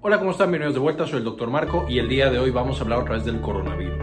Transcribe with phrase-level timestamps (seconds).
[0.00, 0.52] Hola, ¿cómo están?
[0.52, 1.50] Bienvenidos de vuelta, soy el Dr.
[1.50, 3.98] Marco y el día de hoy vamos a hablar otra vez del coronavirus.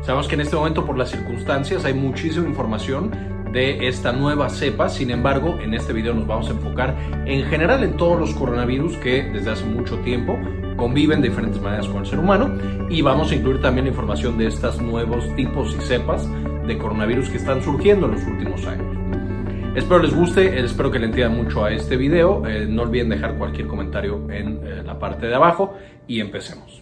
[0.00, 3.10] Sabemos que en este momento por las circunstancias hay muchísima información
[3.52, 6.96] de esta nueva cepa, sin embargo en este video nos vamos a enfocar
[7.26, 10.38] en general en todos los coronavirus que desde hace mucho tiempo
[10.78, 12.50] conviven de diferentes maneras con el ser humano
[12.88, 16.26] y vamos a incluir también la información de estos nuevos tipos y cepas
[16.66, 18.93] de coronavirus que están surgiendo en los últimos años.
[19.74, 22.46] Espero les guste, espero que le entiendan mucho a este video.
[22.46, 25.74] Eh, no olviden dejar cualquier comentario en eh, la parte de abajo
[26.06, 26.80] y empecemos.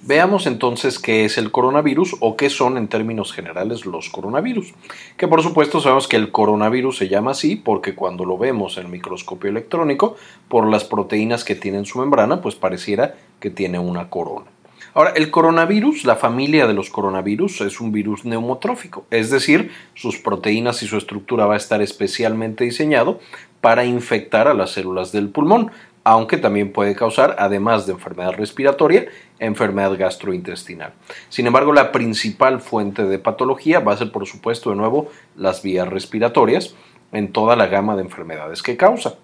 [0.00, 4.72] Veamos entonces qué es el coronavirus o qué son en términos generales los coronavirus.
[5.18, 8.86] Que por supuesto sabemos que el coronavirus se llama así porque cuando lo vemos en
[8.86, 10.16] el microscopio electrónico,
[10.48, 14.46] por las proteínas que tiene en su membrana, pues pareciera que tiene una corona.
[14.94, 20.18] Ahora, el coronavirus, la familia de los coronavirus, es un virus neumotrófico, es decir, sus
[20.18, 23.20] proteínas y su estructura va a estar especialmente diseñado
[23.60, 25.70] para infectar a las células del pulmón,
[26.04, 29.06] aunque también puede causar, además de enfermedad respiratoria,
[29.38, 30.94] enfermedad gastrointestinal.
[31.28, 35.62] Sin embargo, la principal fuente de patología va a ser, por supuesto, de nuevo, las
[35.62, 36.74] vías respiratorias
[37.12, 39.16] en toda la gama de enfermedades que causa.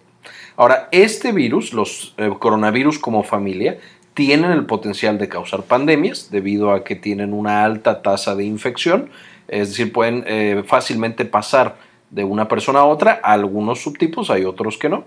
[0.57, 3.79] Ahora, este virus, los eh, coronavirus como familia,
[4.15, 9.11] tienen el potencial de causar pandemias debido a que tienen una alta tasa de infección,
[9.49, 11.77] es decir, pueden eh, fácilmente pasar
[12.11, 15.05] de una persona a otra, algunos subtipos, hay otros que no.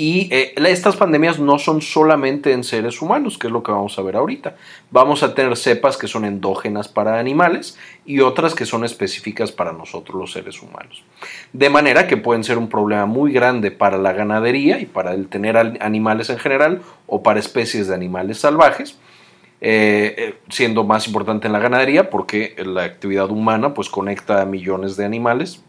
[0.00, 3.98] Y eh, estas pandemias no son solamente en seres humanos, que es lo que vamos
[3.98, 4.54] a ver ahorita.
[4.92, 9.72] Vamos a tener cepas que son endógenas para animales y otras que son específicas para
[9.72, 11.02] nosotros los seres humanos.
[11.52, 15.26] De manera que pueden ser un problema muy grande para la ganadería y para el
[15.26, 18.96] tener animales en general o para especies de animales salvajes.
[19.60, 24.44] Eh, eh, siendo más importante en la ganadería porque la actividad humana pues conecta a
[24.44, 25.64] millones de animales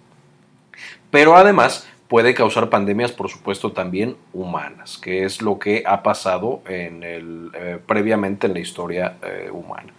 [1.10, 6.62] pero además puede causar pandemias, por supuesto, también humanas, que es lo que ha pasado
[6.68, 9.94] eh, previamente en la historia eh, humana.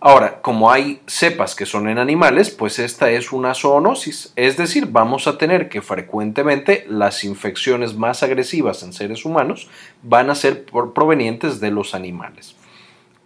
[0.00, 4.88] Ahora, como hay cepas que son en animales, pues esta es una zoonosis, es decir,
[4.90, 9.68] vamos a tener que frecuentemente las infecciones más agresivas en seres humanos
[10.02, 12.56] van a ser provenientes de los animales.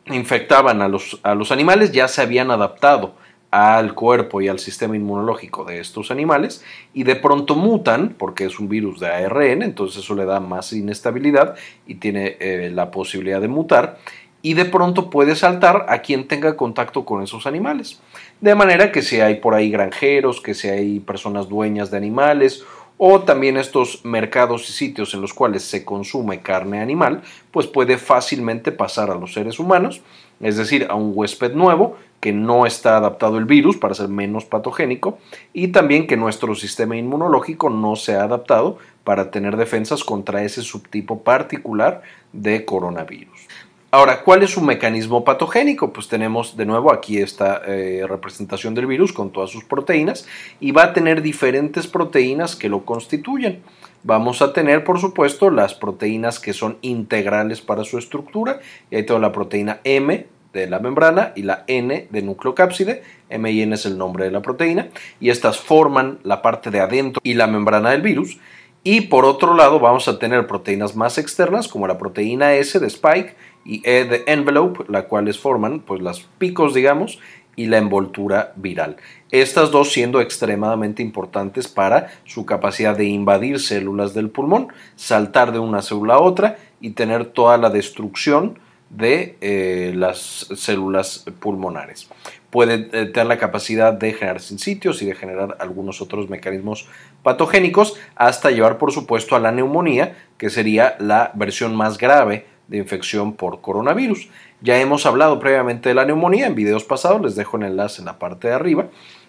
[0.06, 3.14] Infectaban a los animales, ya se habían adaptado
[3.50, 8.60] al cuerpo y al sistema inmunológico de estos animales y de pronto mutan porque es
[8.60, 11.56] un virus de ARN, entonces eso le da más inestabilidad
[11.86, 13.98] y tiene eh, la posibilidad de mutar
[14.42, 18.00] y de pronto puede saltar a quien tenga contacto con esos animales.
[18.40, 22.64] De manera que si hay por ahí granjeros, que si hay personas dueñas de animales
[23.02, 27.96] o también estos mercados y sitios en los cuales se consume carne animal, pues puede
[27.96, 30.02] fácilmente pasar a los seres humanos,
[30.38, 34.44] es decir, a un huésped nuevo que no está adaptado el virus para ser menos
[34.44, 35.18] patogénico
[35.54, 40.60] y también que nuestro sistema inmunológico no se ha adaptado para tener defensas contra ese
[40.60, 42.02] subtipo particular
[42.34, 43.48] de coronavirus.
[43.92, 45.92] Ahora, ¿cuál es su mecanismo patogénico?
[45.92, 50.28] Pues tenemos de nuevo aquí esta eh, representación del virus con todas sus proteínas
[50.60, 53.62] y va a tener diferentes proteínas que lo constituyen.
[54.04, 58.60] Vamos a tener, por supuesto, las proteínas que son integrales para su estructura
[58.92, 63.50] y ahí tengo la proteína M, de la membrana y la N de nucleocápside, M
[63.50, 64.88] y N es el nombre de la proteína,
[65.20, 68.38] y estas forman la parte de adentro y la membrana del virus.
[68.82, 72.86] Y por otro lado vamos a tener proteínas más externas como la proteína S de
[72.86, 77.18] spike y E de envelope, las cuales forman pues las picos digamos
[77.56, 78.96] y la envoltura viral.
[79.30, 85.58] Estas dos siendo extremadamente importantes para su capacidad de invadir células del pulmón, saltar de
[85.58, 92.08] una célula a otra y tener toda la destrucción de eh, las células pulmonares.
[92.50, 96.88] Puede eh, tener la capacidad de generar sitios y de generar algunos otros mecanismos
[97.22, 102.78] patogénicos hasta llevar por supuesto a la neumonía, que sería la versión más grave de
[102.78, 104.28] infección por coronavirus.
[104.62, 108.06] Ya hemos hablado previamente de la neumonía en videos pasados, les dejo el enlace en
[108.06, 108.86] la parte de arriba,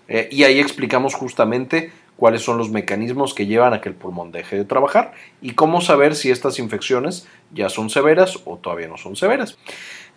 [0.08, 4.32] eh, y ahí explicamos justamente cuáles son los mecanismos que llevan a que el pulmón
[4.32, 8.98] deje de trabajar y cómo saber si estas infecciones ya son severas o todavía no
[8.98, 9.58] son severas.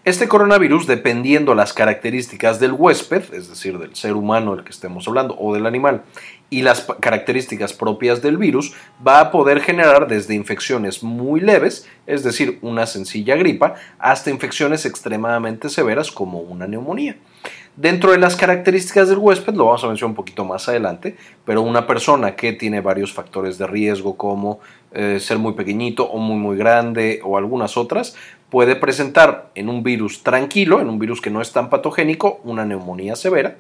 [0.04, 5.08] Este coronavirus, dependiendo las características del huésped, es decir, del ser humano del que estemos
[5.08, 6.02] hablando o del animal,
[6.50, 8.74] y las características propias del virus,
[9.06, 14.84] va a poder generar desde infecciones muy leves, es decir, una sencilla gripa, hasta infecciones
[14.84, 17.16] extremadamente severas como una neumonía.
[17.76, 21.16] Dentro de las características del huésped, lo vamos a mencionar un poquito más adelante,
[21.46, 24.60] pero una persona que tiene varios factores de riesgo como
[24.92, 28.14] eh, ser muy pequeñito o muy muy grande o algunas otras,
[28.54, 32.64] puede presentar en un virus tranquilo, en un virus que no es tan patogénico, una
[32.64, 33.56] neumonía severa.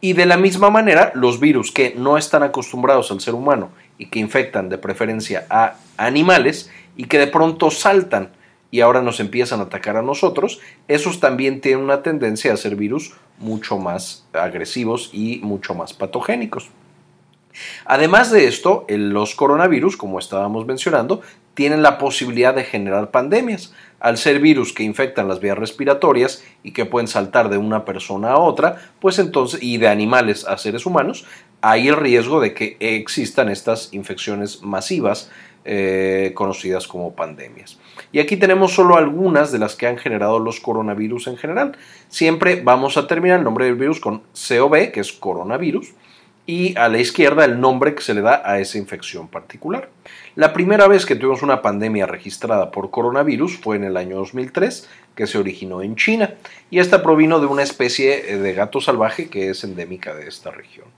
[0.00, 4.06] Y de la misma manera, los virus que no están acostumbrados al ser humano y
[4.06, 8.30] que infectan de preferencia a animales y que de pronto saltan
[8.70, 12.76] y ahora nos empiezan a atacar a nosotros, esos también tienen una tendencia a ser
[12.76, 16.70] virus mucho más agresivos y mucho más patogénicos.
[17.84, 21.20] Además de esto, los coronavirus, como estábamos mencionando,
[21.54, 23.72] tienen la posibilidad de generar pandemias.
[24.00, 28.32] Al ser virus que infectan las vías respiratorias y que pueden saltar de una persona
[28.32, 31.24] a otra, pues entonces, y de animales a seres humanos,
[31.62, 35.30] hay el riesgo de que existan estas infecciones masivas
[35.64, 37.78] eh, conocidas como pandemias.
[38.12, 41.78] Y aquí tenemos solo algunas de las que han generado los coronavirus en general.
[42.08, 45.94] Siempre vamos a terminar el nombre del virus con COV, que es coronavirus,
[46.44, 49.88] y a la izquierda el nombre que se le da a esa infección particular.
[50.36, 54.88] La primera vez que tuvimos una pandemia registrada por coronavirus fue en el año 2003,
[55.14, 56.34] que se originó en China,
[56.70, 60.88] y esta provino de una especie de gato salvaje que es endémica de esta región.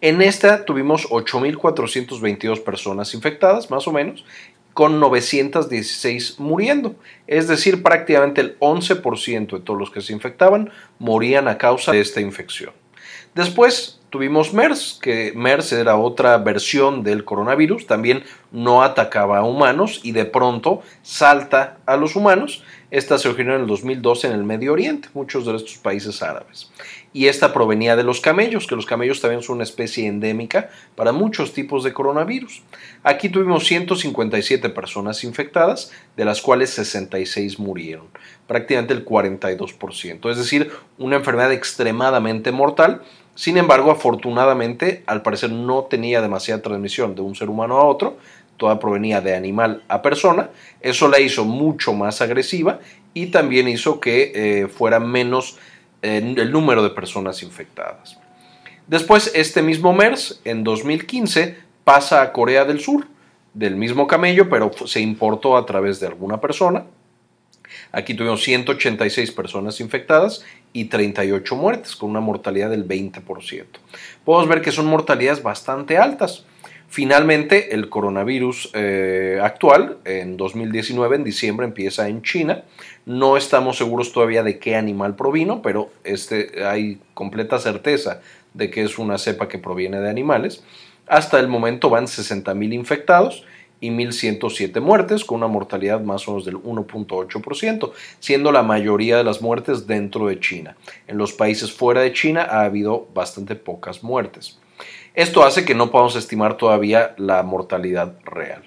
[0.00, 4.24] En esta tuvimos 8.422 personas infectadas, más o menos,
[4.72, 6.96] con 916 muriendo.
[7.28, 12.00] Es decir, prácticamente el 11% de todos los que se infectaban morían a causa de
[12.00, 12.72] esta infección.
[13.34, 18.22] Después tuvimos MERS, que MERS era otra versión del coronavirus, también
[18.52, 22.62] no atacaba a humanos y de pronto salta a los humanos.
[22.92, 26.70] Esta se originó en el 2012 en el Medio Oriente, muchos de estos países árabes.
[27.12, 31.10] Y esta provenía de los camellos, que los camellos también son una especie endémica para
[31.10, 32.62] muchos tipos de coronavirus.
[33.02, 38.06] Aquí tuvimos 157 personas infectadas, de las cuales 66 murieron,
[38.46, 43.02] prácticamente el 42%, es decir, una enfermedad extremadamente mortal
[43.34, 48.16] sin embargo, afortunadamente, al parecer no tenía demasiada transmisión de un ser humano a otro,
[48.56, 50.50] toda provenía de animal a persona,
[50.80, 52.78] eso la hizo mucho más agresiva
[53.12, 55.58] y también hizo que eh, fuera menos
[56.02, 58.18] eh, el número de personas infectadas.
[58.86, 63.06] Después, este mismo MERS, en 2015, pasa a Corea del Sur,
[63.54, 66.84] del mismo camello, pero se importó a través de alguna persona,
[67.94, 73.64] Aquí tuvimos 186 personas infectadas y 38 muertes, con una mortalidad del 20%.
[74.24, 76.44] Podemos ver que son mortalidades bastante altas.
[76.88, 82.64] Finalmente, el coronavirus eh, actual, en 2019, en diciembre, empieza en China.
[83.06, 88.20] No estamos seguros todavía de qué animal provino, pero este, hay completa certeza
[88.54, 90.64] de que es una cepa que proviene de animales.
[91.06, 93.44] Hasta el momento van 60.000 infectados
[93.84, 99.24] y 1.107 muertes, con una mortalidad más o menos del 1.8%, siendo la mayoría de
[99.24, 100.76] las muertes dentro de China.
[101.06, 104.58] En los países fuera de China ha habido bastante pocas muertes.
[105.14, 108.62] Esto hace que no podamos estimar todavía la mortalidad real.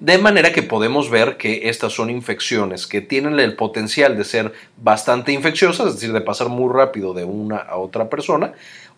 [0.00, 4.52] De manera que podemos ver que estas son infecciones que tienen el potencial de ser
[4.76, 8.52] bastante infecciosas, es decir, de pasar muy rápido de una a otra persona,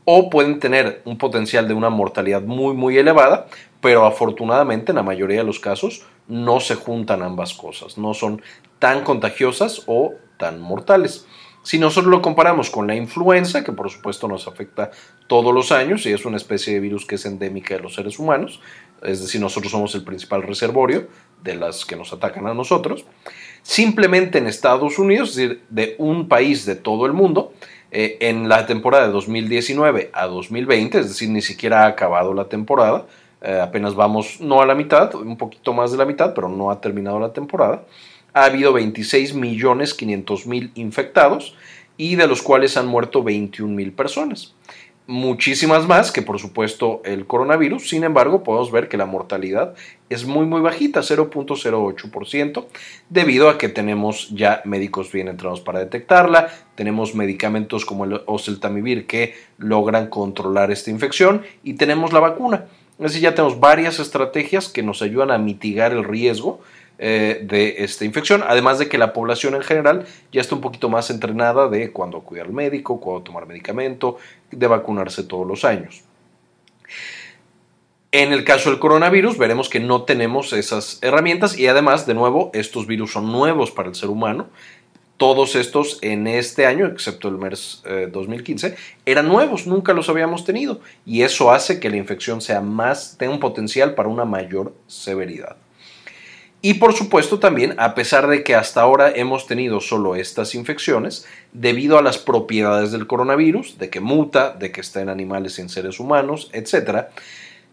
[0.05, 3.47] o pueden tener un potencial de una mortalidad muy muy elevada,
[3.81, 8.43] pero afortunadamente en la mayoría de los casos no se juntan ambas cosas, no son
[8.79, 11.27] tan contagiosas o tan mortales.
[11.63, 14.91] Si nosotros lo comparamos con la influenza, que por supuesto nos afecta
[15.27, 18.19] todos los años y es una especie de virus que es endémica de los seres
[18.19, 18.61] humanos,
[19.03, 21.09] es decir, nosotros somos el principal reservorio
[21.43, 23.07] de las que nos atacan a nosotros,
[23.63, 27.55] simplemente en Estados Unidos, es decir, de un país de todo el mundo,
[27.97, 32.47] eh, en la temporada de 2019 a 2020, es decir, ni siquiera ha acabado la
[32.47, 33.07] temporada,
[33.41, 36.73] eh, apenas vamos no a la mitad, un poquito más de la mitad, pero no
[36.73, 37.85] ha terminado la temporada.
[38.33, 41.55] Ha habido 26 millones 500 mil infectados
[41.97, 44.55] y de los cuales han muerto 21 mil personas
[45.07, 47.89] muchísimas más que por supuesto el coronavirus.
[47.89, 49.75] Sin embargo, podemos ver que la mortalidad
[50.09, 52.67] es muy muy bajita, 0.08%,
[53.11, 59.07] debido a que tenemos ya médicos bien entrenados para detectarla, tenemos medicamentos como el oseltamivir
[59.07, 62.67] que logran controlar esta infección y tenemos la vacuna.
[63.03, 66.61] Así ya tenemos varias estrategias que nos ayudan a mitigar el riesgo
[66.97, 70.89] eh, de esta infección, además de que la población en general ya está un poquito
[70.89, 74.19] más entrenada de cuándo cuidar al médico, cuándo tomar medicamento,
[74.53, 76.05] de vacunarse todos los años.
[78.13, 82.53] En el caso del coronavirus veremos que no tenemos esas herramientas y además, de nuevo,
[82.55, 84.47] estos virus son nuevos para el ser humano.
[85.17, 87.83] Todos estos en este año, excepto el MERS
[88.13, 92.61] 2015, eh, eran nuevos, nunca los habíamos tenido y eso hace que la infección sea
[92.61, 95.57] más, tenga un potencial para una mayor severidad.
[96.67, 101.27] Y por supuesto también, a pesar de que hasta ahora hemos tenido solo estas infecciones,
[101.53, 105.61] debido a las propiedades del coronavirus, de que muta, de que está en animales y
[105.61, 107.09] en seres humanos, etc.,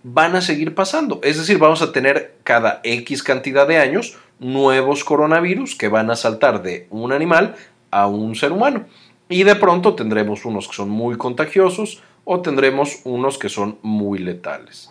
[0.04, 1.22] van a seguir pasando.
[1.24, 6.18] Es decir, vamos a tener cada X cantidad de años nuevos coronavirus que van a
[6.18, 7.56] saltar de un animal
[7.92, 8.88] a un ser humano.
[9.30, 14.20] Y de pronto tendremos unos que son muy contagiosos o tendremos unos que son muy
[14.20, 14.90] letales.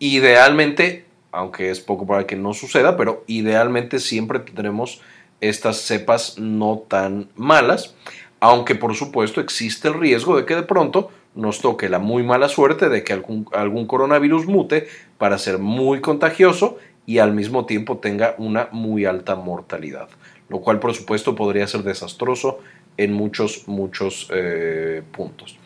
[0.00, 1.05] Idealmente
[1.36, 5.02] aunque es poco para que no suceda, pero idealmente siempre tendremos
[5.42, 7.94] estas cepas no tan malas,
[8.40, 12.48] aunque por supuesto existe el riesgo de que de pronto nos toque la muy mala
[12.48, 14.88] suerte de que algún, algún coronavirus mute
[15.18, 20.08] para ser muy contagioso y al mismo tiempo tenga una muy alta mortalidad,
[20.48, 22.60] lo cual por supuesto podría ser desastroso
[22.96, 25.58] en muchos, muchos eh, puntos.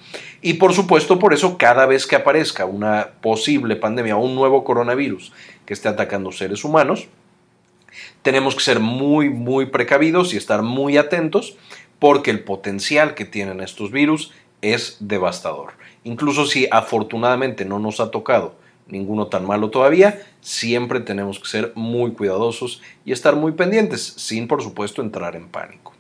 [0.42, 4.64] Y por supuesto, por eso cada vez que aparezca una posible pandemia o un nuevo
[4.64, 5.32] coronavirus
[5.70, 7.06] que esté atacando seres humanos,
[8.22, 11.56] tenemos que ser muy, muy precavidos y estar muy atentos
[12.00, 15.74] porque el potencial que tienen estos virus es devastador.
[16.02, 18.56] Incluso si afortunadamente no nos ha tocado
[18.88, 24.48] ninguno tan malo todavía, siempre tenemos que ser muy cuidadosos y estar muy pendientes, sin
[24.48, 25.94] por supuesto entrar en pánico.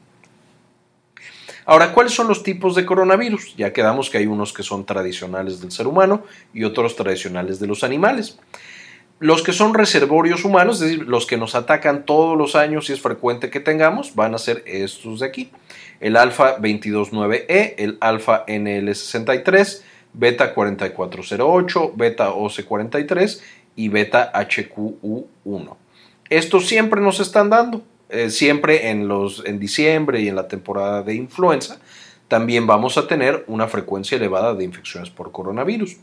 [1.64, 3.54] Ahora, ¿cuáles son los tipos de coronavirus?
[3.56, 7.68] Ya quedamos que hay unos que son tradicionales del ser humano y otros tradicionales de
[7.68, 8.36] los animales.
[9.20, 12.94] Los que son reservorios humanos, es decir, los que nos atacan todos los años y
[12.94, 15.50] es frecuente que tengamos, van a ser estos de aquí.
[16.00, 19.82] El alfa 229E, el alfa NL63,
[20.14, 23.42] beta 4408, beta OC43
[23.76, 25.76] y beta HQU1.
[26.30, 31.02] Estos siempre nos están dando, eh, siempre en, los, en diciembre y en la temporada
[31.02, 31.78] de influenza,
[32.26, 35.98] también vamos a tener una frecuencia elevada de infecciones por coronavirus.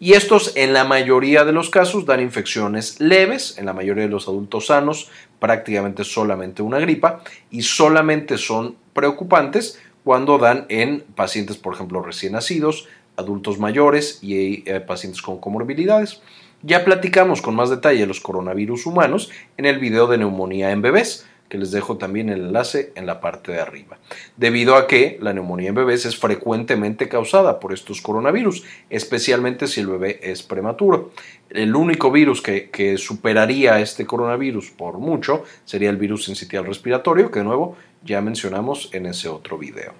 [0.00, 4.10] Y estos en la mayoría de los casos dan infecciones leves, en la mayoría de
[4.10, 11.56] los adultos sanos prácticamente solamente una gripa y solamente son preocupantes cuando dan en pacientes,
[11.56, 16.20] por ejemplo, recién nacidos, adultos mayores y eh, pacientes con comorbilidades.
[16.62, 21.26] Ya platicamos con más detalle los coronavirus humanos en el video de neumonía en bebés,
[21.54, 23.96] que les dejo también el enlace en la parte de arriba.
[24.36, 29.80] Debido a que la neumonía en bebés es frecuentemente causada por estos coronavirus, especialmente si
[29.80, 31.12] el bebé es prematuro.
[31.50, 37.38] El único virus que, superaría este coronavirus por mucho sería el virus sensitivo respiratorio, que
[37.38, 39.92] de nuevo ya mencionamos en ese otro video.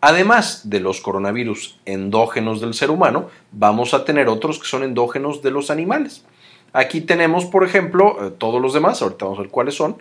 [0.00, 5.42] Además de los coronavirus endógenos del ser humano, vamos a tener otros que son endógenos
[5.42, 6.22] de los animales.
[6.72, 9.96] Aquí tenemos, por ejemplo, eh, todos los demás, ahorita vamos a ver cuáles son,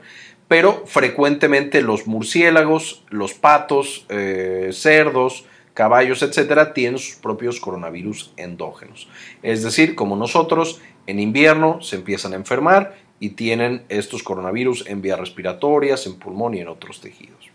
[0.48, 9.08] pero frecuentemente los murciélagos, los patos, eh, cerdos, caballos, etcétera, tienen sus propios coronavirus endógenos.
[9.44, 15.02] Es decir, como nosotros, en invierno se empiezan a enfermar y tienen estos coronavirus en
[15.02, 17.52] vías respiratorias, en pulmón y en otros tejidos.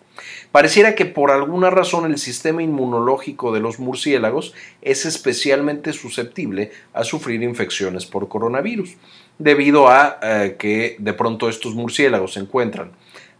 [0.50, 7.04] Pareciera que por alguna razón el sistema inmunológico de los murciélagos es especialmente susceptible a
[7.04, 8.96] sufrir infecciones por coronavirus,
[9.38, 12.92] debido a eh, que de pronto estos murciélagos se encuentran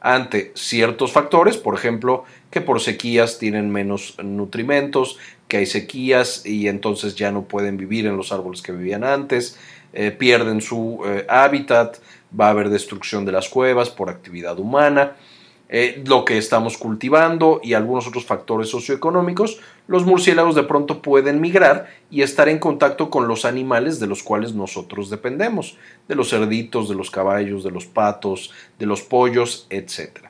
[0.03, 6.67] ante ciertos factores, por ejemplo, que por sequías tienen menos nutrimentos, que hay sequías y
[6.67, 9.59] entonces ya no pueden vivir en los árboles que vivían antes,
[9.93, 11.99] eh, pierden su eh, hábitat,
[12.39, 15.17] va a haber destrucción de las cuevas por actividad humana,
[15.75, 21.41] eh, lo que estamos cultivando y algunos otros factores socioeconómicos, los murciélagos de pronto pueden
[21.41, 26.29] migrar y estar en contacto con los animales de los cuales nosotros dependemos, de los
[26.29, 30.27] cerditos, de los caballos, de los patos, de los pollos, etc.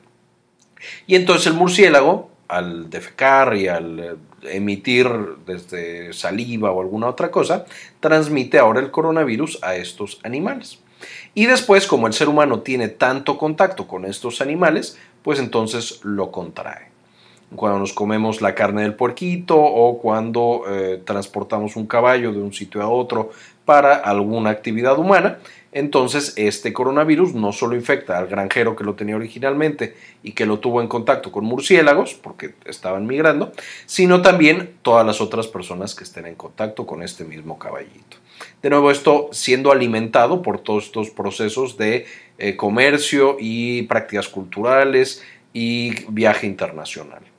[1.09, 5.09] Y entonces el murciélago, al defecar y al eh, emitir
[5.45, 7.67] desde saliva o alguna otra cosa,
[7.99, 10.79] transmite ahora el coronavirus a estos animales.
[11.35, 16.31] Y después, como el ser humano tiene tanto contacto con estos animales, pues entonces lo
[16.31, 16.91] contrae.
[17.55, 22.53] Cuando nos comemos la carne del puerquito o cuando eh, transportamos un caballo de un
[22.53, 23.31] sitio a otro
[23.65, 25.39] para alguna actividad humana,
[25.73, 30.59] entonces este coronavirus no solo infecta al granjero que lo tenía originalmente y que lo
[30.59, 33.53] tuvo en contacto con murciélagos, porque estaban migrando,
[33.87, 38.19] sino también todas las otras personas que estén en contacto con este mismo caballito.
[38.61, 42.07] De nuevo, esto siendo alimentado por todos estos procesos de
[42.39, 45.23] eh, comercio y prácticas culturales
[45.55, 47.32] y viaje internacional.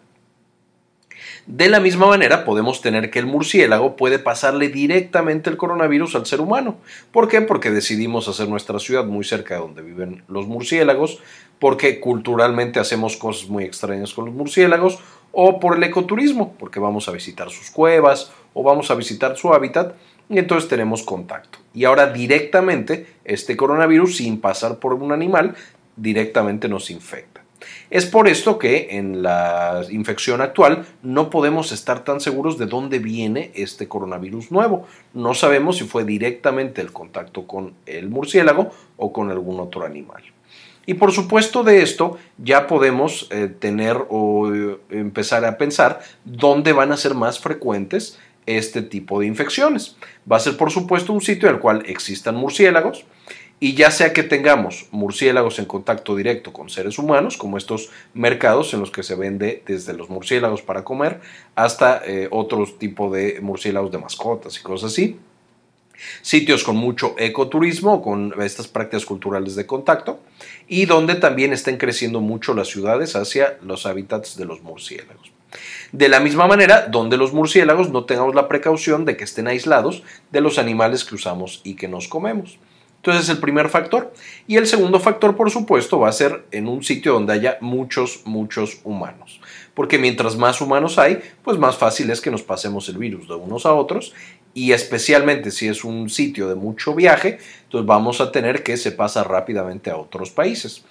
[1.45, 6.25] De la misma manera, podemos tener que el murciélago puede pasarle directamente el coronavirus al
[6.25, 6.77] ser humano.
[7.11, 7.41] ¿Por qué?
[7.41, 11.19] Porque decidimos hacer nuestra ciudad muy cerca de donde viven los murciélagos,
[11.59, 14.99] porque culturalmente hacemos cosas muy extrañas con los murciélagos,
[15.33, 19.53] o por el ecoturismo, porque vamos a visitar sus cuevas o vamos a visitar su
[19.53, 19.95] hábitat
[20.29, 21.59] y entonces tenemos contacto.
[21.73, 25.55] Y ahora directamente este coronavirus, sin pasar por un animal,
[25.97, 27.32] directamente nos infecta.
[27.93, 32.97] Es por esto que en la infección actual no podemos estar tan seguros de dónde
[32.97, 34.87] viene este coronavirus nuevo.
[35.13, 40.23] No sabemos si fue directamente el contacto con el murciélago o con algún otro animal.
[40.87, 46.73] Y por supuesto de esto ya podemos eh, tener o eh, empezar a pensar dónde
[46.73, 49.97] van a ser más frecuentes este tipo de infecciones.
[50.29, 53.05] Va a ser por supuesto un sitio en el cual existan murciélagos
[53.59, 58.73] y ya sea que tengamos murciélagos en contacto directo con seres humanos, como estos mercados
[58.73, 61.21] en los que se vende desde los murciélagos para comer
[61.55, 65.17] hasta eh, otros tipo de murciélagos de mascotas y cosas así.
[66.21, 70.19] Sitios con mucho ecoturismo, con estas prácticas culturales de contacto,
[70.67, 75.31] y donde también estén creciendo mucho las ciudades hacia los hábitats de los murciélagos.
[75.91, 80.03] De la misma manera, donde los murciélagos no tengamos la precaución de que estén aislados
[80.31, 82.57] de los animales que usamos y que nos comemos.
[83.03, 84.13] Entonces es el primer factor.
[84.47, 88.21] Y el segundo factor, por supuesto, va a ser en un sitio donde haya muchos,
[88.23, 89.41] muchos humanos.
[89.73, 93.35] Porque mientras más humanos hay, pues más fácil es que nos pasemos el virus de
[93.35, 94.13] unos a otros.
[94.53, 98.93] Y especialmente si es un sitio de mucho viaje, entonces vamos a tener que se
[98.93, 100.85] pasa rápidamente a otros países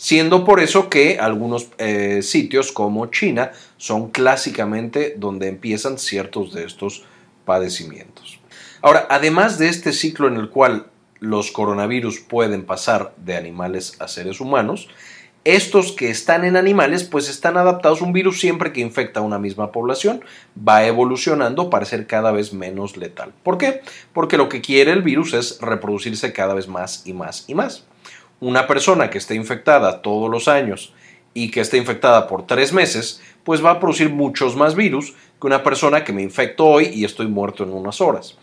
[0.00, 6.64] siendo por eso que algunos eh, sitios como China son clásicamente donde empiezan ciertos de
[6.64, 7.02] estos
[7.44, 8.38] padecimientos.
[8.80, 10.86] Ahora, además de este ciclo en el cual
[11.20, 14.88] los coronavirus pueden pasar de animales a seres humanos,
[15.44, 19.38] estos que están en animales pues están adaptados, un virus siempre que infecta a una
[19.38, 20.22] misma población
[20.56, 23.32] va evolucionando para ser cada vez menos letal.
[23.42, 23.80] ¿Por qué?
[24.12, 27.86] Porque lo que quiere el virus es reproducirse cada vez más y más y más
[28.40, 30.92] una persona que esté infectada todos los años
[31.34, 35.46] y que esté infectada por tres meses, pues va a producir muchos más virus que
[35.46, 38.36] una persona que me infecto hoy y estoy muerto en unas horas.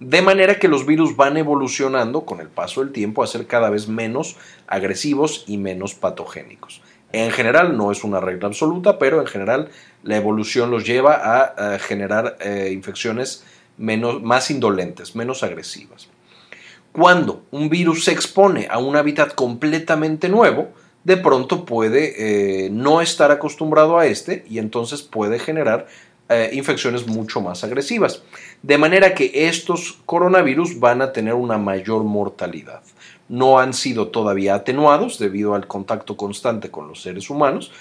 [0.00, 3.68] De manera que los virus van evolucionando con el paso del tiempo a ser cada
[3.68, 4.36] vez menos
[4.68, 6.82] agresivos y menos patogénicos.
[7.12, 9.70] En general no es una regla absoluta, pero en general
[10.02, 13.44] la evolución los lleva a, generar eh, infecciones
[13.76, 16.08] menos, más indolentes, menos agresivas.
[16.92, 20.68] Cuando un virus se expone a un hábitat completamente nuevo,
[21.04, 25.86] de pronto puede eh, no estar acostumbrado a este y entonces puede generar
[26.28, 28.22] eh, infecciones mucho más agresivas.
[28.62, 32.82] De manera que estos coronavirus van a tener una mayor mortalidad.
[33.28, 37.72] No han sido todavía atenuados debido al contacto constante con los seres humanos.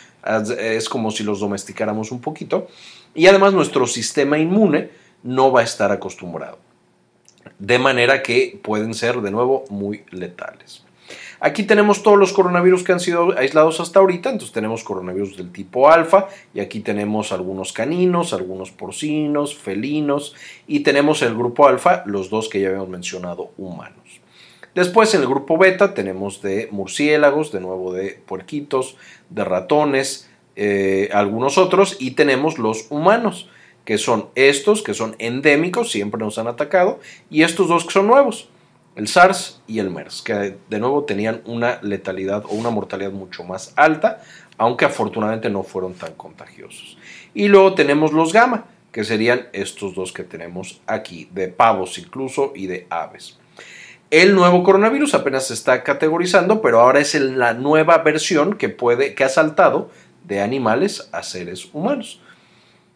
[0.60, 2.68] Es como si los domesticáramos un poquito.
[3.16, 4.90] Y además nuestro sistema inmune
[5.24, 6.58] no va a estar acostumbrado
[7.60, 10.84] de manera que pueden ser de nuevo muy letales.
[11.40, 15.52] Aquí tenemos todos los coronavirus que han sido aislados hasta ahorita, entonces tenemos coronavirus del
[15.52, 20.36] tipo alfa y aquí tenemos algunos caninos, algunos porcinos, felinos
[20.68, 24.22] y tenemos el grupo alfa, los dos que ya habíamos mencionado, humanos.
[24.74, 28.96] Después en el grupo beta tenemos de murciélagos, de nuevo de puerquitos,
[29.30, 33.50] de ratones, eh, algunos otros y tenemos los humanos
[33.86, 38.08] que son estos, que son endémicos, siempre nos han atacado, y estos dos que son
[38.08, 38.50] nuevos,
[38.98, 43.44] el SARS y el MERS, que de nuevo tenían una letalidad o una mortalidad mucho
[43.44, 44.24] más alta,
[44.58, 46.98] aunque afortunadamente no fueron tan contagiosos.
[47.36, 52.54] Y luego tenemos los gamma, que serían estos dos que tenemos aquí, de pavos incluso
[52.56, 53.38] y de aves.
[54.10, 59.14] El nuevo coronavirus apenas se está categorizando, pero ahora es la nueva versión que puede
[59.14, 59.92] que ha saltado
[60.24, 62.20] de animales a seres humanos.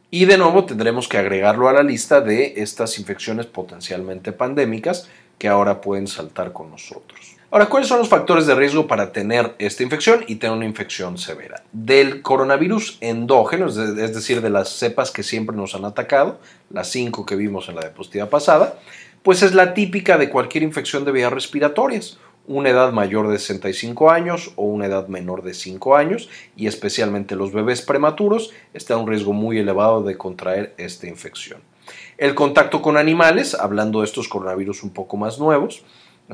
[0.09, 5.07] Y de nuevo tendremos que agregarlo a la lista de estas infecciones potencialmente pandémicas
[5.41, 7.35] que ahora pueden saltar con nosotros.
[7.49, 11.17] Ahora, ¿cuáles son los factores de riesgo para tener esta infección y tener una infección
[11.17, 11.63] severa?
[11.71, 17.25] Del coronavirus endógeno, es decir, de las cepas que siempre nos han atacado, las cinco
[17.25, 18.77] que vimos en la diapositiva pasada,
[19.23, 24.09] pues es la típica de cualquier infección de vías respiratorias una edad mayor de 65
[24.09, 29.03] años o una edad menor de 5 años y especialmente los bebés prematuros están en
[29.03, 31.61] un riesgo muy elevado de contraer esta infección.
[32.21, 35.81] El contacto con animales, hablando de estos coronavirus un poco más nuevos,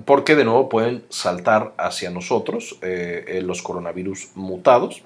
[0.04, 5.04] porque de nuevo pueden saltar hacia nosotros eh, eh, los coronavirus mutados.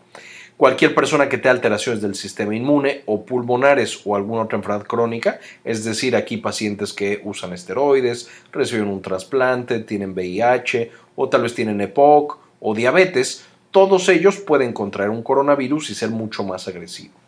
[0.57, 5.39] Cualquier persona que tenga alteraciones del sistema inmune o pulmonares o alguna otra enfermedad crónica,
[5.63, 11.53] es decir, aquí pacientes que usan esteroides, reciben un trasplante, tienen VIH o tal vez
[11.53, 17.20] tienen EPOC o diabetes, todos ellos pueden contraer un coronavirus y ser mucho más agresivo.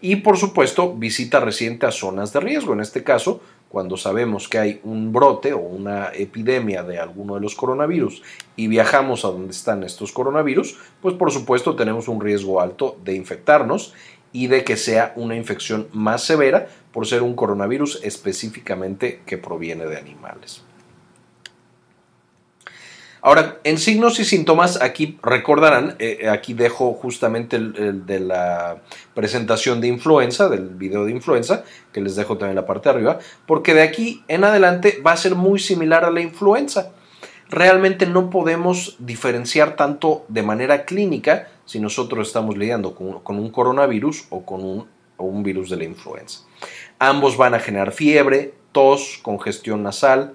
[0.00, 4.58] Y por supuesto, visita reciente a zonas de riesgo, en este caso cuando sabemos que
[4.58, 8.22] hay un brote o una epidemia de alguno de los coronavirus
[8.56, 13.14] y viajamos a donde están estos coronavirus, pues por supuesto tenemos un riesgo alto de
[13.14, 13.94] infectarnos
[14.32, 19.86] y de que sea una infección más severa por ser un coronavirus específicamente que proviene
[19.86, 20.62] de animales.
[23.20, 28.82] Ahora, en signos y síntomas, aquí recordarán, eh, aquí dejo justamente el, de la
[29.14, 32.94] presentación de influenza, del video de influenza, que les dejo también en la parte de
[32.94, 36.92] arriba, porque de aquí en adelante va a ser muy similar a la influenza.
[37.50, 44.26] Realmente no podemos diferenciar tanto de manera clínica si nosotros estamos lidiando con, un coronavirus
[44.30, 46.40] o con un, un virus de la influenza.
[46.98, 50.34] Ambos van a generar fiebre, tos, congestión nasal,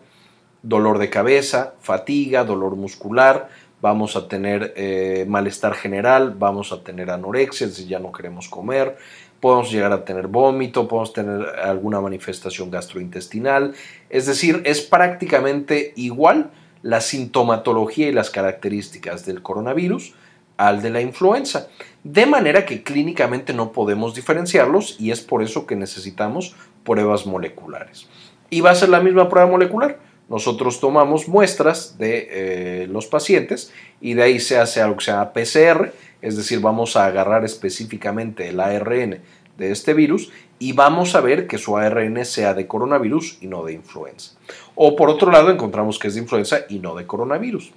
[0.64, 3.50] dolor de cabeza, fatiga, dolor muscular,
[3.82, 8.98] vamos a tener eh, malestar general, vamos a tener anorexia, si ya no queremos comer,
[9.42, 13.74] podemos llegar a tener vómito, podemos tener alguna manifestación gastrointestinal,
[14.10, 20.16] es decir, es prácticamente igual la sintomatología y las características del coronavirus
[20.56, 21.68] al de la influenza,
[22.06, 28.08] de manera que clínicamente no podemos diferenciarlos y es por eso que necesitamos pruebas moleculares.
[28.50, 33.72] Y va a ser la misma prueba molecular nosotros tomamos muestras de eh, los pacientes
[34.02, 37.44] y de ahí se hace algo que se llama PCR, es decir, vamos a agarrar
[37.46, 39.20] específicamente el ARN
[39.58, 43.64] de este virus y vamos a ver que su ARN sea de coronavirus y no
[43.64, 44.32] de influenza.
[44.76, 47.72] O por otro lado, encontramos que es de influenza y no de coronavirus.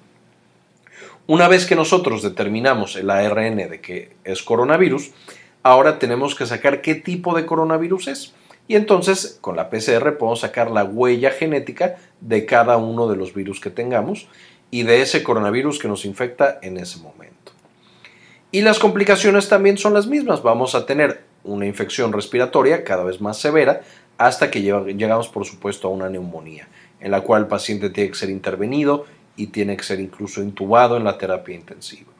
[1.27, 5.11] Una vez que nosotros determinamos el ARN de que es coronavirus,
[5.65, 8.35] ahora tenemos que sacar qué tipo de coronavirus es.
[8.69, 13.35] Y entonces con la PCR podemos sacar la huella genética de cada uno de los
[13.35, 14.29] virus que tengamos
[14.71, 17.53] y de ese coronavirus que nos infecta en ese momento.
[18.51, 20.43] Y las complicaciones también son las mismas.
[20.43, 23.83] Vamos a tener una infección respiratoria cada vez más severa
[24.19, 26.69] hasta que llegamos por supuesto a una neumonía,
[27.01, 29.05] en la cual el paciente tiene que ser intervenido
[29.37, 32.11] y tiene que ser incluso intubado en la terapia intensiva.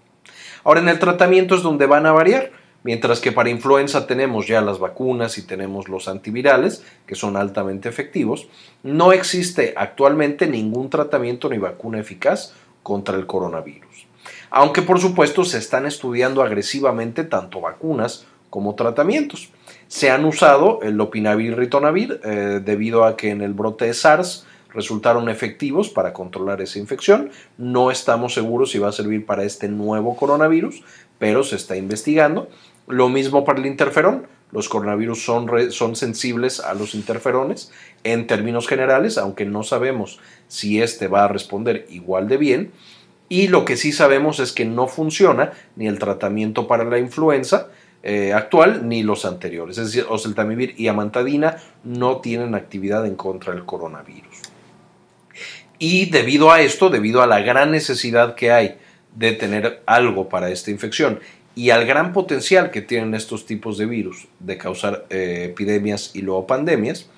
[0.63, 2.51] Ahora en el tratamiento es donde van a variar
[2.87, 7.89] Mientras que para influenza tenemos ya las vacunas y tenemos los antivirales, que son altamente
[7.89, 8.47] efectivos,
[8.85, 12.53] no existe actualmente ningún tratamiento ni vacuna eficaz
[12.85, 14.07] contra el coronavirus.
[14.51, 19.51] Aunque por supuesto se están estudiando agresivamente tanto vacunas como tratamientos.
[19.89, 24.47] Se han usado el lopinavir ritonavir eh, debido a que en el brote de SARS
[24.73, 27.31] resultaron efectivos para controlar esa infección.
[27.59, 30.85] No estamos seguros si va a servir para este nuevo coronavirus,
[31.19, 32.49] pero se está investigando.
[32.87, 34.27] Lo mismo para el interferón.
[34.53, 37.73] Los coronavirus son, son sensibles a los interferones
[38.05, 42.73] en términos generales, aunque no sabemos si este va a responder igual de bien.
[43.29, 47.69] Y lo que sí sabemos es que no funciona ni el tratamiento para la influenza
[48.05, 49.79] eh, actual ni los anteriores.
[49.79, 54.43] Es decir, oseltamivir y amantadina no tienen actividad en contra del coronavirus.
[55.81, 58.79] Y debido a esto, debido a la gran necesidad que hay
[59.17, 61.21] de tener algo para esta infección
[61.57, 66.21] y al gran potencial que tienen estos tipos de virus de causar eh, epidemias y
[66.21, 67.09] luego pandemias,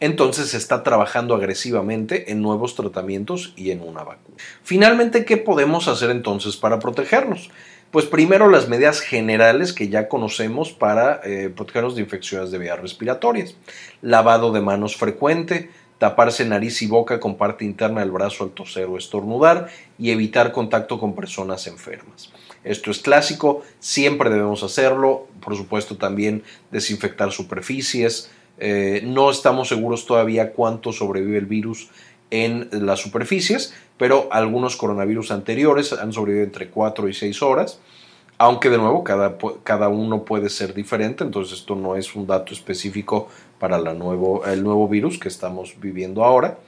[0.00, 4.36] entonces se está trabajando agresivamente en nuevos tratamientos y en una vacuna.
[4.62, 7.48] Finalmente, ¿qué podemos hacer entonces para protegernos?
[7.92, 12.80] Pues primero las medidas generales que ya conocemos para eh, protegernos de infecciones de vías
[12.80, 13.54] respiratorias.
[14.02, 18.86] Lavado de manos frecuente, taparse nariz y boca con parte interna del brazo al toser
[18.86, 22.32] o estornudar y evitar contacto con personas enfermas.
[22.66, 28.30] Esto es clásico, siempre debemos hacerlo, por supuesto también desinfectar superficies.
[28.58, 31.88] Eh, no estamos seguros todavía cuánto sobrevive el virus
[32.30, 37.78] en las superficies, pero algunos coronavirus anteriores han sobrevivido entre 4 y 6 horas
[38.38, 42.52] aunque de nuevo cada, cada, uno puede ser diferente, entonces esto no es un dato
[42.52, 46.58] específico para el nuevo virus que estamos viviendo ahora.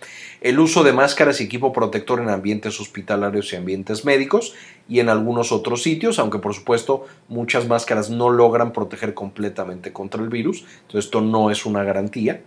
[0.41, 4.55] El uso de máscaras y equipo protector en ambientes hospitalarios y ambientes médicos
[4.89, 10.23] y en algunos otros sitios, aunque por supuesto muchas máscaras no logran proteger completamente contra
[10.23, 12.43] el virus, entonces esto no es una garantía.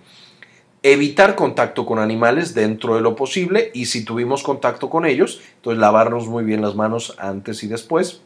[0.83, 5.79] Evitar contacto con animales dentro de lo posible y si tuvimos contacto con ellos, entonces
[5.79, 8.21] lavarnos muy bien las manos antes y después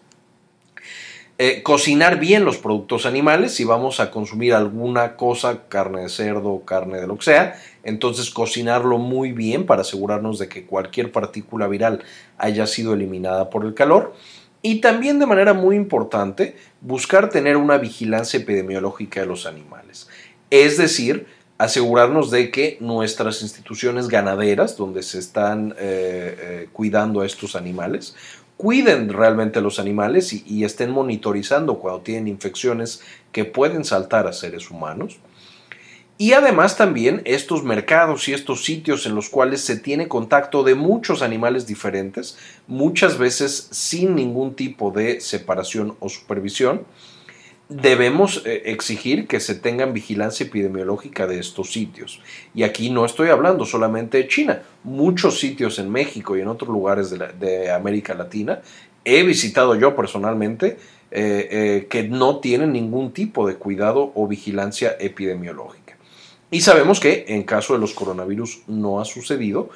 [1.37, 6.63] eh, cocinar bien los productos animales, si vamos a consumir alguna cosa, carne de cerdo,
[6.63, 11.67] carne de lo que sea, entonces cocinarlo muy bien para asegurarnos de que cualquier partícula
[11.67, 12.03] viral
[12.37, 14.13] haya sido eliminada por el calor.
[14.61, 20.07] Y también de manera muy importante, buscar tener una vigilancia epidemiológica de los animales.
[20.49, 27.25] Es decir, asegurarnos de que nuestras instituciones ganaderas, donde se están eh, eh, cuidando a
[27.25, 28.15] estos animales,
[28.57, 34.71] cuiden realmente los animales y, estén monitorizando cuando tienen infecciones que pueden saltar a seres
[34.71, 35.17] humanos.
[36.17, 40.73] Y además también estos mercados y estos sitios en los cuales se tiene contacto de
[40.73, 42.37] muchos animales diferentes,
[42.67, 46.85] muchas veces sin ningún tipo de separación o supervisión,
[47.67, 52.21] debemos eh, exigir que se tengan vigilancia epidemiológica de estos sitios.
[52.53, 56.69] Y aquí no estoy hablando solamente de China, muchos sitios en México y en otros
[56.69, 58.61] lugares de, América Latina
[59.03, 60.77] he visitado yo personalmente
[61.11, 65.97] eh, eh, que no tienen ningún tipo de cuidado o vigilancia epidemiológica.
[66.51, 69.69] Y sabemos que en caso de los coronavirus no ha sucedido,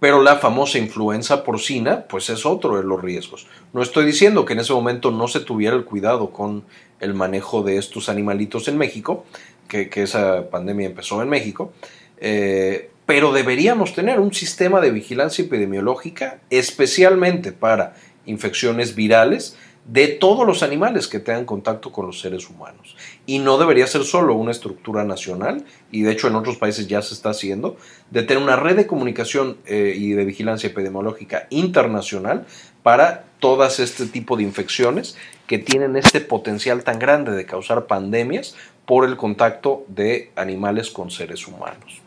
[0.00, 3.46] pero la famosa influenza porcina, pues es otro de los riesgos.
[3.72, 6.64] No estoy diciendo que en ese momento no se tuviera el cuidado con
[7.04, 9.24] el manejo de estos animalitos en México,
[9.68, 11.72] que, esa pandemia empezó en México,
[12.18, 17.94] eh, pero deberíamos tener un sistema de vigilancia epidemiológica especialmente para
[18.26, 22.96] infecciones virales de todos los animales que tengan contacto con los seres humanos.
[23.26, 27.02] Y no debería ser solo una estructura nacional, y de hecho en otros países ya
[27.02, 27.76] se está haciendo,
[28.10, 32.46] de tener una red de comunicación eh, y de vigilancia epidemiológica internacional
[32.82, 35.16] para todas este tipo de infecciones
[35.46, 41.10] que tienen este potencial tan grande de causar pandemias por el contacto de animales con
[41.10, 42.03] seres humanos.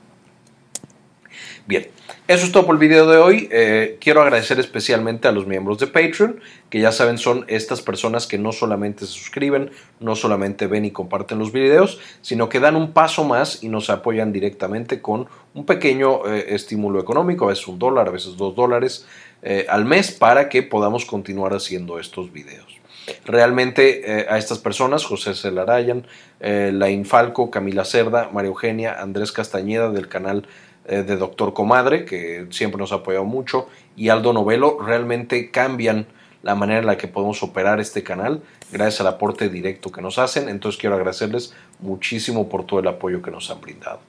[1.68, 1.86] Bien,
[2.30, 3.50] eso es todo por el video de hoy.
[3.52, 8.26] Eh, quiero agradecer especialmente a los miembros de Patreon, que ya saben son estas personas
[8.26, 12.78] que no solamente se suscriben, no solamente ven y comparten los videos, sino que dan
[12.78, 17.68] un paso más y nos apoyan directamente con un pequeño eh, estímulo económico, a veces
[17.68, 19.06] un dólar, a veces dos dólares
[19.42, 22.78] eh, al mes, para que podamos continuar haciendo estos videos.
[23.26, 26.06] Realmente a estas personas, José Celarayan,
[26.42, 30.46] Lain Falco, Camila Cerda, María Eugenia, Andrés Castañeda del canal
[30.88, 36.08] eh, de Doctor Comadre, que siempre nos ha apoyado mucho, y Aldo Novelo, realmente cambian
[36.44, 40.18] la manera en la que podemos operar este canal gracias al aporte directo que nos
[40.18, 40.50] hacen.
[40.50, 44.00] Entonces quiero agradecerles muchísimo por todo el apoyo que nos han brindado.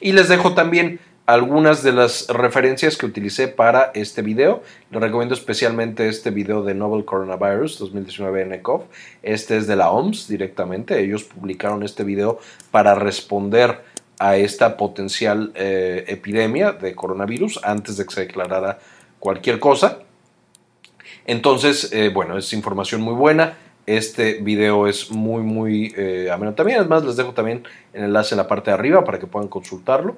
[0.00, 4.62] Y les dejo también algunas de las referencias que utilicé para este video.
[4.90, 8.82] Les recomiendo especialmente este video de Novel Coronavirus 2019 en ECOV.
[9.22, 10.98] Este es de la OMS directamente.
[11.00, 12.40] Ellos publicaron este video
[12.70, 13.91] para responder
[14.22, 18.78] a esta potencial eh, epidemia de coronavirus antes de que se declarara
[19.18, 19.98] cualquier cosa.
[21.26, 23.58] Entonces, eh, bueno, es información muy buena.
[23.84, 26.78] Este video es muy, muy eh, ameno también.
[26.78, 30.16] Además, les dejo también el enlace en la parte de arriba para que puedan consultarlo.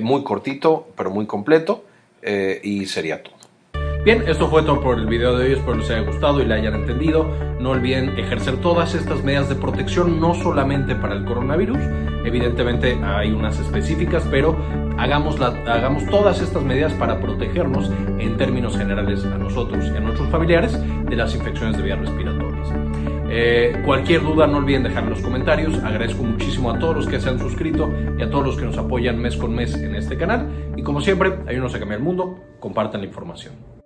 [0.00, 1.84] muy cortito, pero muy completo.
[2.62, 3.41] y sería todo.
[4.04, 6.54] Bien, esto fue todo por el video de hoy, espero les haya gustado y le
[6.54, 7.24] hayan entendido.
[7.60, 11.78] No olviden ejercer todas estas medidas de protección, no solamente para el coronavirus,
[12.24, 14.56] evidentemente hay unas específicas, pero
[14.98, 20.28] hagamos, hagamos todas estas medidas para protegernos en términos generales a nosotros y a nuestros
[20.30, 20.76] familiares
[21.08, 22.72] de las infecciones de vías respiratorias.
[23.30, 25.78] Eh, cualquier duda no olviden dejar en los comentarios.
[25.84, 27.88] Agradezco muchísimo a todos los que se han suscrito
[28.18, 30.48] y a todos los que nos apoyan mes con mes en este canal.
[30.76, 33.81] Y como siempre, ayúdenos a cambiar el mundo, compartan la información.